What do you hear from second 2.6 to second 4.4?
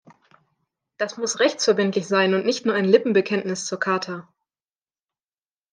nur ein Lippenbekenntnis zur Charta.